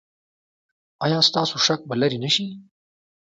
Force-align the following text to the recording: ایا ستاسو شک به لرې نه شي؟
ایا 1.05 1.19
ستاسو 1.29 1.55
شک 1.65 1.79
به 1.87 1.95
لرې 2.01 2.17
نه 2.23 2.29
شي؟ 2.35 2.47